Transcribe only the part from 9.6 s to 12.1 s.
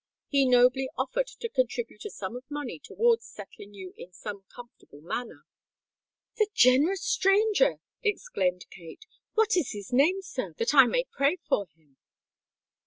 his name, sir—that I may pray for him?"